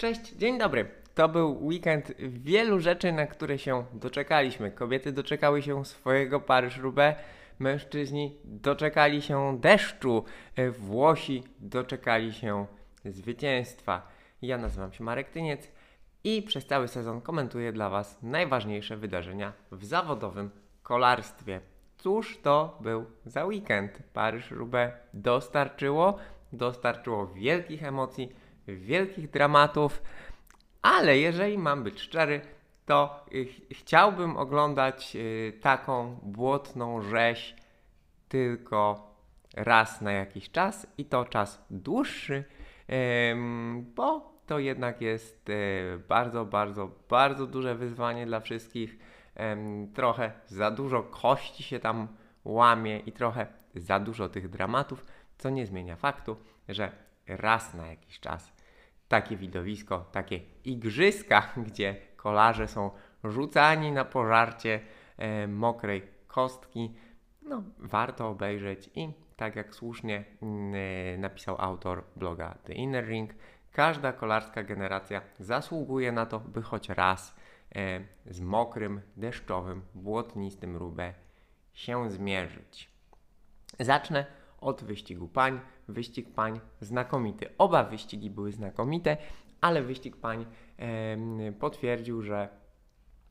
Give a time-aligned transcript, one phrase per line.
[0.00, 0.88] Cześć, dzień dobry.
[1.14, 4.70] To był weekend wielu rzeczy, na które się doczekaliśmy.
[4.70, 7.16] Kobiety doczekały się swojego Paryż-Roubaix,
[7.58, 10.24] mężczyźni doczekali się deszczu,
[10.56, 12.66] e, Włosi doczekali się
[13.04, 14.08] zwycięstwa.
[14.42, 15.68] Ja nazywam się Marek Tyniec
[16.24, 20.50] i przez cały sezon komentuję dla Was najważniejsze wydarzenia w zawodowym
[20.82, 21.60] kolarstwie.
[21.96, 24.02] Cóż to był za weekend?
[24.12, 26.18] Paryż-Roubaix dostarczyło,
[26.52, 28.32] dostarczyło wielkich emocji,
[28.76, 30.02] wielkich dramatów,
[30.82, 32.40] ale jeżeli mam być szczery,
[32.86, 37.56] to ch chciałbym oglądać y, taką błotną rzeź
[38.28, 39.10] tylko
[39.56, 42.44] raz na jakiś czas i to czas dłuższy,
[43.96, 48.98] bo to jednak jest y, bardzo, bardzo, bardzo duże wyzwanie dla wszystkich.
[49.94, 52.08] Trochę za dużo kości się tam
[52.44, 55.04] łamie i trochę za dużo tych dramatów,
[55.38, 56.36] co nie zmienia faktu,
[56.68, 56.92] że
[57.26, 58.52] raz na jakiś czas
[59.10, 62.90] takie widowisko, takie igrzyska, gdzie kolarze są
[63.24, 64.80] rzucani na pożarcie
[65.18, 66.94] e, mokrej kostki.
[67.42, 73.30] No, warto obejrzeć i tak jak słusznie mm, e, napisał autor bloga The Inner Ring,
[73.72, 77.36] każda kolarska generacja zasługuje na to, by choć raz
[77.74, 81.14] e, z mokrym, deszczowym, błotnistym rubę
[81.72, 82.90] się zmierzyć.
[83.80, 85.60] Zacznę od wyścigu pań.
[85.88, 87.46] Wyścig pań znakomity.
[87.58, 89.16] Oba wyścigi były znakomite,
[89.60, 90.46] ale wyścig pań
[90.78, 92.60] e, potwierdził, że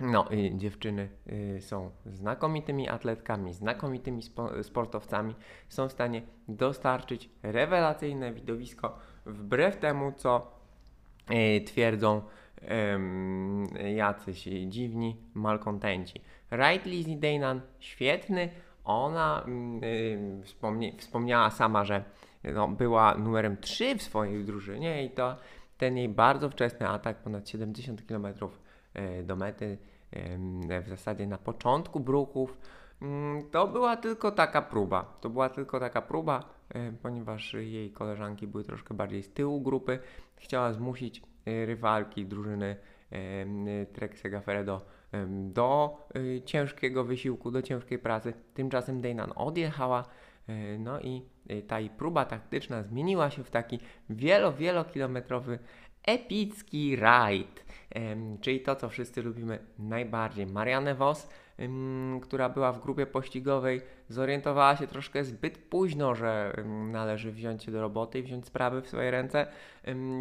[0.00, 1.08] no, y, dziewczyny
[1.56, 5.34] y, są znakomitymi atletkami, znakomitymi spo, sportowcami,
[5.68, 10.50] są w stanie dostarczyć rewelacyjne widowisko wbrew temu, co
[11.30, 12.22] y, twierdzą
[13.94, 16.20] jacyś dziwni malkontenci.
[16.50, 18.48] Right Lizzie Daynan świetny,
[18.84, 19.44] ona
[19.80, 22.04] yy, wspomnie, wspomniała sama, że
[22.44, 25.36] no, była numerem 3 w swojej drużynie i to
[25.78, 28.26] ten jej bardzo wczesny atak, ponad 70 km
[28.94, 29.78] yy, do mety,
[30.68, 32.58] yy, w zasadzie na początku bruków,
[33.02, 35.16] mm, to była tylko taka próba.
[35.20, 36.44] To była tylko taka próba,
[36.76, 39.98] y, ponieważ jej koleżanki były troszkę bardziej z tyłu grupy.
[40.36, 42.76] Chciała zmusić y, rywalki drużyny
[43.92, 48.32] Trek Segafredo do y, ciężkiego wysiłku, do ciężkiej pracy.
[48.54, 50.04] Tymczasem Dejnan odjechała,
[50.48, 53.78] y, no i y, ta jej próba taktyczna zmieniła się w taki
[54.10, 55.58] wielo, wielokilometrowy
[56.06, 57.64] epicki rajd,
[58.40, 60.46] czyli to, co wszyscy lubimy najbardziej.
[60.46, 61.28] Marianne Vos,
[62.22, 66.52] która była w grupie pościgowej, zorientowała się troszkę zbyt późno, że
[66.92, 69.46] należy wziąć się do roboty i wziąć sprawy w swoje ręce,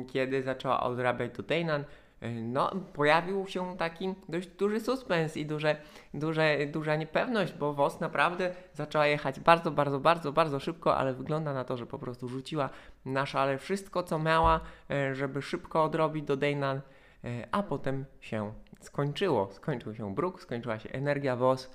[0.08, 5.76] kiedy zaczęła odrabiać do Dejnan, E, no, pojawił się taki dość duży suspens i duże,
[6.14, 11.54] duże, duża niepewność, bo WOS naprawdę zaczęła jechać bardzo, bardzo, bardzo, bardzo szybko, ale wygląda
[11.54, 12.70] na to, że po prostu rzuciła
[13.06, 16.78] na szale wszystko, co miała, e, żeby szybko odrobić do Dejnan,
[17.24, 19.50] e, a potem się skończyło.
[19.52, 21.72] Skończył się bruk, skończyła się energia WOS,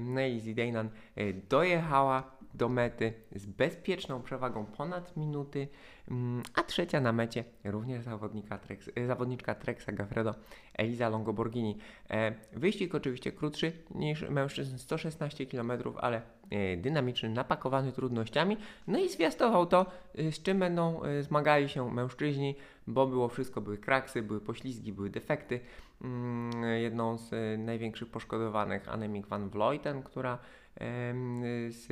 [0.00, 0.88] no i Zidane
[1.48, 5.68] dojechała do mety z bezpieczną przewagą ponad minuty,
[6.10, 8.58] mm, a trzecia na mecie również zawodnika
[8.96, 10.34] e, zawodniczka Trexa Gaffredo,
[10.74, 11.78] Eliza Longoborghini.
[12.10, 18.56] E, wyścig oczywiście krótszy niż mężczyzn, 116 km, ale e, dynamiczny, napakowany trudnościami.
[18.86, 22.56] No i zwiastował to, z czym będą zmagali się mężczyźni,
[22.86, 25.60] bo było wszystko, były kraksy, były poślizgi, były defekty.
[26.02, 30.38] Mm, jedną z największych poszkodowanych Anemik van Vleuten, która
[31.68, 31.86] z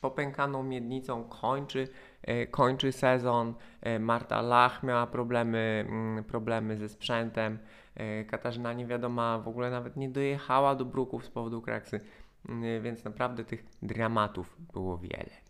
[0.00, 1.88] popękaną miednicą kończy,
[2.22, 3.54] e, kończy sezon.
[3.80, 7.58] E, Marta Lach miała problemy, mm, problemy ze sprzętem.
[7.94, 12.00] E, Katarzyna niewiadoma w ogóle nawet nie dojechała do bruków z powodu kraksy,
[12.48, 15.48] mm, więc naprawdę tych dramatów było wiele.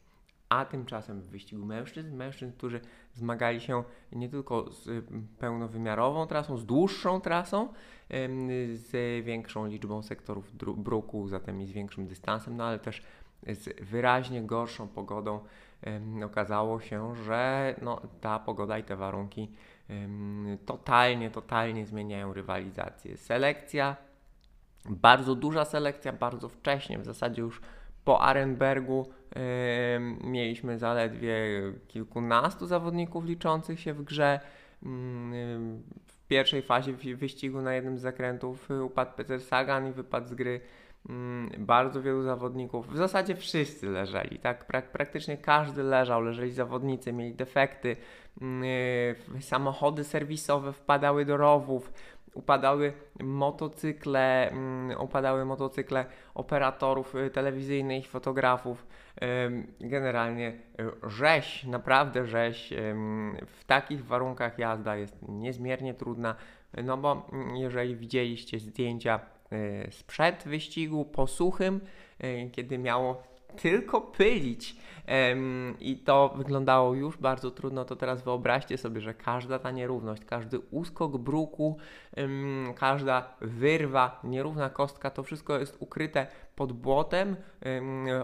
[0.48, 2.80] A tymczasem w wyścigu mężczyzn, mężczyzn, którzy
[3.14, 5.04] zmagali się nie tylko z
[5.38, 7.68] pełnowymiarową trasą, z dłuższą trasą,
[8.72, 13.02] z większą liczbą sektorów bruku, zatem i z większym dystansem, no ale też
[13.46, 15.40] z wyraźnie gorszą pogodą
[16.24, 19.52] okazało się, że no, ta pogoda i te warunki
[20.66, 23.16] totalnie, totalnie zmieniają rywalizację.
[23.16, 23.96] Selekcja,
[24.90, 27.60] bardzo duża selekcja, bardzo wcześnie, w zasadzie już
[28.04, 29.06] po Arenbergu
[30.24, 31.34] mieliśmy zaledwie
[31.88, 34.40] kilkunastu zawodników liczących się w grze.
[36.06, 40.60] W pierwszej fazie wyścigu na jednym z zakrętów upadł Peter Sagan i wypadł z gry
[40.60, 40.87] Mm,
[41.58, 44.66] bardzo wielu zawodników, w zasadzie wszyscy leżeli, tak?
[44.66, 47.96] Prak praktycznie każdy leżał, leżeli zawodnicy, mieli defekty,
[48.40, 51.92] yy, samochody serwisowe wpadały do rowów,
[52.34, 54.52] upadały motocykle,
[54.98, 58.86] upadały motocykle operatorów telewizyjnych, fotografów.
[59.80, 60.52] Generalnie
[61.06, 62.74] rzeź, naprawdę rzeź.
[63.46, 66.34] W takich warunkach jazda jest niezmiernie trudna,
[66.84, 69.20] no bo jeżeli widzieliście zdjęcia
[69.90, 71.80] sprzed wyścigu po suchym,
[72.52, 73.22] kiedy miało
[73.56, 74.76] tylko pylić.
[75.80, 80.58] I to wyglądało już bardzo trudno, to teraz wyobraźcie sobie, że każda ta nierówność, każdy
[80.58, 81.76] uskok bruku,
[82.76, 87.36] każda wyrwa, nierówna kostka, to wszystko jest ukryte pod błotem,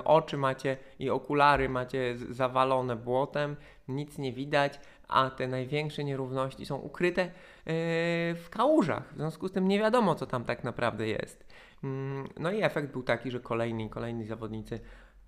[0.04, 3.56] oczy macie i okulary macie zawalone błotem,
[3.88, 7.22] nic nie widać, a te największe nierówności są ukryte.
[7.22, 7.30] e,
[7.66, 9.12] w kałużach.
[9.12, 11.46] W związku z tym nie wiadomo, co tam tak naprawdę jest.
[11.84, 14.80] Mm, no i efekt był taki, że kolejni kolejni zawodnicy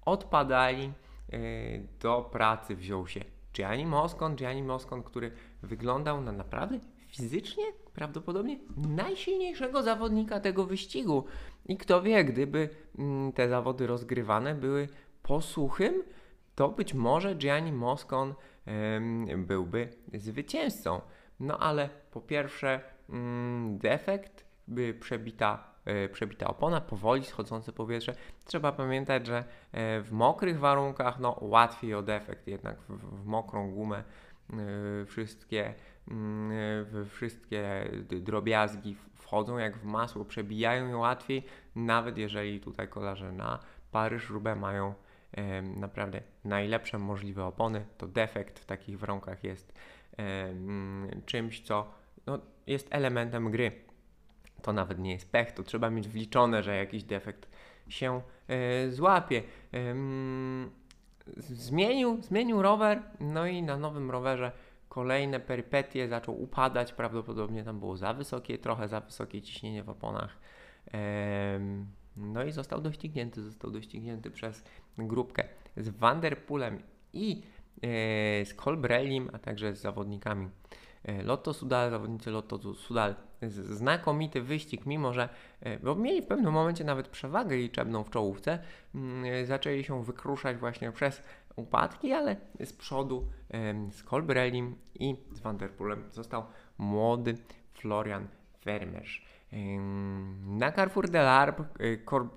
[0.05, 0.93] odpadali.
[1.33, 1.38] E,
[2.00, 3.21] do pracy wziął się
[3.55, 6.79] Gianni Moscon, Gianni Moscon, który wyglądał na naprawdę
[7.09, 11.25] fizycznie prawdopodobnie najsilniejszego zawodnika tego wyścigu.
[11.67, 12.69] I kto wie, gdyby
[12.99, 14.88] mm, te zawody rozgrywane były
[15.23, 16.03] po suchym,
[16.55, 18.35] to być może Gianni Moscon
[19.37, 21.00] byłby zwycięzcą.
[21.41, 28.15] No ale po pierwsze, mm, defekt, by przebita E, przebita opona, powoli schodzące powietrze.
[28.44, 33.71] Trzeba pamiętać, że e, w mokrych warunkach no, łatwiej o defekt, jednak w, w mokrą
[33.71, 34.55] gumę e,
[35.05, 35.75] wszystkie,
[36.09, 36.53] mm,
[37.09, 37.91] wszystkie
[38.21, 41.44] drobiazgi wchodzą jak w masło, przebijają je łatwiej,
[41.75, 43.59] nawet jeżeli tutaj kolarze na
[43.93, 44.94] Paryż-Roubaix mają
[45.77, 49.73] naprawdę najlepsze możliwe opony, to defekt w takich warunkach jest
[51.27, 51.91] czymś, co
[52.27, 53.87] no, jest elementem gry
[54.67, 57.49] to nawet nie jest pech, to trzeba mieć wliczone, że jakiś defekt
[57.89, 59.43] się e, złapie.
[61.37, 64.53] zmienił, zmienił rower, no i na nowym rowerze
[64.89, 70.39] kolejne perypetie, zaczął upadać, prawdopodobnie tam było za wysokie, trochę za wysokie ciśnienie w oponach.
[72.17, 74.65] no i został doścignięty, został doścignięty przez
[74.99, 75.45] grupkę
[75.77, 77.43] z Vanderpoolem i
[78.44, 80.49] z Colbrellim, a także z zawodnikami
[81.06, 85.28] E, Lotto Sudal, zawodnicy Lotto Sudal, znakomity wyścig, mimo że
[85.61, 88.58] e, bo mieli w pewnym momencie nawet przewagę liczebną w czołówce,
[88.94, 91.23] mm, e, zaczęli się wykruszać właśnie przez
[91.56, 93.28] upadki, ale z przodu
[93.90, 96.44] z Colbrellim i z Vanderpoolem został
[96.78, 97.34] młody
[97.75, 98.28] Florian
[98.64, 99.36] Vermeersch.
[100.47, 101.65] Na Carrefour de l'Arbre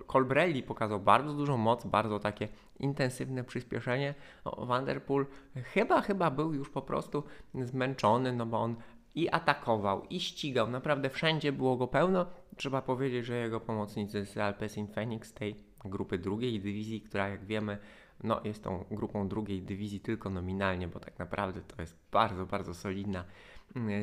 [0.08, 2.48] Colbrelli pokazał bardzo dużą moc, bardzo takie
[2.80, 4.16] intensywne przyspieszenie.
[4.46, 5.26] No, Vanderpool
[5.64, 7.24] chyba, chyba był już po prostu
[7.62, 8.76] zmęczony, no bo on
[9.16, 10.70] i atakował, i ścigał.
[10.70, 12.26] Naprawdę wszędzie było go pełno.
[12.58, 17.78] Trzeba powiedzieć, że jego pomocnicy z Alpecin Phoenix, tej grupy drugiej dywizji, która jak wiemy,
[18.24, 22.74] no, jest tą grupą drugiej dywizji tylko nominalnie, bo tak naprawdę to jest bardzo, bardzo
[22.74, 23.24] solidna,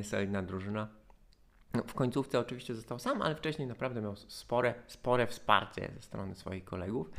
[0.03, 0.88] solidna drużyna.
[1.76, 6.34] No, w końcówce oczywiście został sam, ale wcześniej naprawdę miał spore, spore wsparcie ze strony
[6.34, 7.11] swoich kolegów.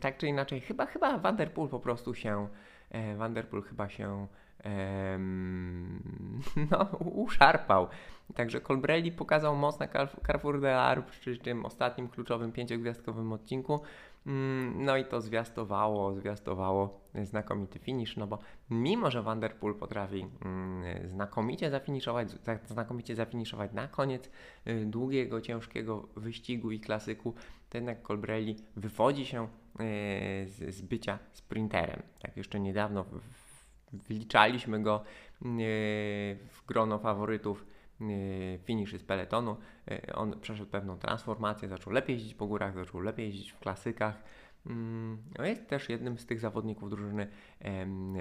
[0.00, 2.48] Tak czy inaczej, chyba, chyba Vanderpool po prostu się,
[2.90, 4.26] e, Vanderpool chyba się
[6.70, 7.88] no, uszarpał.
[8.34, 9.88] Także Colbrelli pokazał moc na
[10.26, 13.80] Carrefour de l'Arbre przy tym ostatnim kluczowym pięciogwiazdkowym odcinku.
[14.26, 18.38] Mm, no i to zwiastowało, zwiastowało znakomity finish, no bo
[18.70, 22.28] mimo, że Vanderpool potrafi mm, znakomicie zafiniszować,
[22.66, 24.30] znakomicie zafiniszować na koniec
[24.66, 27.34] y, długiego, ciężkiego wyścigu i klasyku,
[27.70, 29.48] to jednak Colbrelli wywodzi się y,
[30.48, 32.02] z, z bycia sprinterem.
[32.22, 33.04] Tak jeszcze niedawno
[34.08, 35.02] wliczaliśmy go
[35.42, 35.46] y,
[36.50, 37.66] w grono faworytów
[38.64, 39.56] finiszy z peletonu.
[40.14, 44.22] On przeszedł pewną transformację, zaczął lepiej jeździć po górach, zaczął lepiej jeździć w klasykach.
[44.66, 47.26] Mm, no jest też jednym z tych zawodników drużyny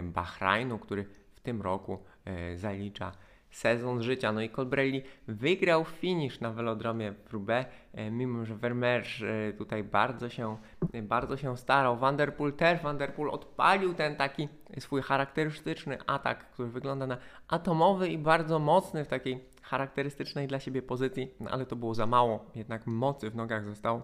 [0.04, 3.12] Bahrajnu, który w tym roku e, zalicza
[3.54, 4.32] sezon życia.
[4.32, 9.84] No i Colbrelli wygrał finish na velodromie w Roubaix, e, mimo że Vermeersch e, tutaj
[9.84, 10.58] bardzo się,
[11.04, 11.98] bardzo się starał.
[11.98, 14.48] Vanderpool też, Vanderpool odpalił ten taki
[14.80, 17.18] swój charakterystyczny atak, który wygląda na
[17.48, 22.06] atomowy i bardzo mocny w takiej charakterystycznej dla siebie pozycji, no ale to było za
[22.06, 24.02] mało, jednak mocy w nogach zostało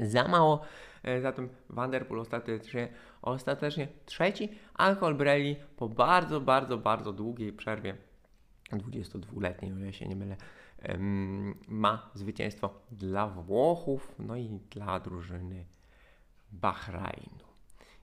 [0.00, 0.60] za mało.
[1.02, 2.88] E, zatem Vanderpool ostatecznie,
[3.22, 8.07] ostatecznie trzeci, a Colbrelli po bardzo, bardzo, bardzo długiej przerwie
[8.76, 10.36] 22-letniej, o ile się nie mylę,
[11.68, 15.64] ma zwycięstwo dla Włochów, no i dla drużyny
[16.52, 17.48] Bahrajnu.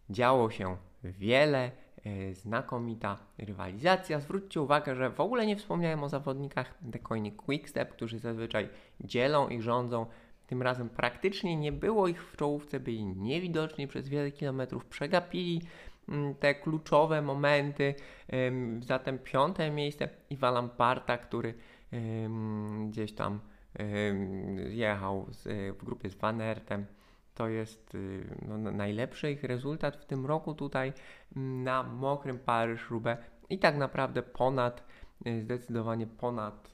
[0.09, 1.71] Działo się wiele,
[2.05, 4.19] e, znakomita rywalizacja.
[4.19, 8.69] Zwróćcie uwagę, że w ogóle nie wspomniałem o zawodnikach Coin Quickstep, którzy zazwyczaj
[9.01, 10.05] dzielą i rządzą
[10.47, 15.61] tym razem praktycznie nie było ich w czołówce, byli niewidoczni przez wiele kilometrów, przegapili
[16.39, 17.95] te kluczowe momenty.
[18.79, 21.53] Zatem piąte miejsce Iwa Lamparta, który
[22.89, 23.39] gdzieś tam
[24.69, 25.43] jechał z,
[25.77, 26.85] w grupie z Van Aertem.
[27.35, 30.93] To jest y, no, najlepszy ich rezultat w tym roku tutaj
[31.35, 33.17] mm, na mokrym Paryż-Roubaix
[33.49, 34.83] i tak naprawdę ponad,
[35.27, 36.71] y, zdecydowanie ponad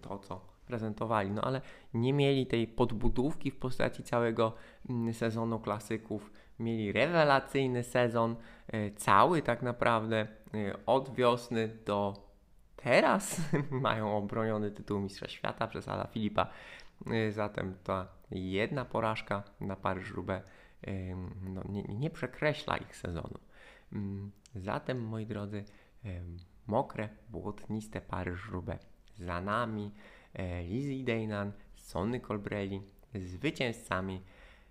[0.00, 1.30] to, co prezentowali.
[1.30, 1.60] No ale
[1.94, 4.52] nie mieli tej podbudówki w postaci całego
[4.90, 6.32] mm, sezonu klasyków.
[6.62, 8.36] Mieli rewelacyjny sezon,
[8.74, 10.26] y, cały tak naprawdę
[10.86, 12.14] od wiosny do
[12.76, 13.40] teraz
[13.70, 16.46] mają obroniony tytuł Mistrza Świata przez Ala Filipa.
[17.30, 20.42] Zatem ta jedna porażka na Paryż-Roubaix
[21.42, 23.38] no, nie, nie, przekreśla ich sezonu.
[24.54, 25.64] Zatem, moi drodzy,
[26.66, 28.86] mokre, błotniste Paryż-Roubaix
[29.18, 29.92] za nami.
[30.34, 32.82] E, Lizzie Deynan, Sonny Colbrelli,
[33.14, 34.22] zwycięzcami.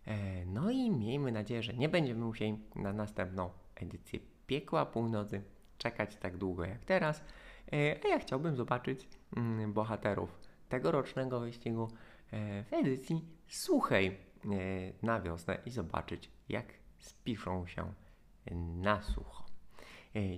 [0.07, 5.43] E, no i miejmy nadzieję, że nie będziemy musieli na następną edycję Piekła Północy
[5.77, 7.23] czekać tak długo jak teraz.
[7.73, 10.39] E, a ja chciałbym zobaczyć mm, bohaterów
[10.69, 11.87] tegorocznego wyścigu
[12.69, 14.17] w edycji suchej
[15.03, 16.65] na wiosnę i zobaczyć, jak
[16.99, 17.93] spiszą się
[18.75, 19.45] na sucho.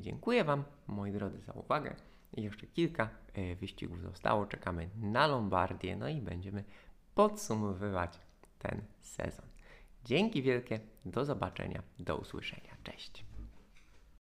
[0.01, 1.96] Dziękuję Wam, moi drodzy, za uwagę.
[2.38, 3.10] Jeszcze kilka
[3.60, 4.46] wyścigów zostało.
[4.46, 6.63] Czekamy na Lombardię, no i będziemy
[7.15, 8.20] podsumowywać
[8.60, 9.52] ten sezon.
[10.05, 12.77] Dzięki wielkie, do zobaczenia, do usłyszenia.
[12.83, 13.25] Cześć.